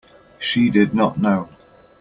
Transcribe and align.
She 0.39 0.71
did 0.71 0.95
not 0.95 1.19
know. 1.19 1.47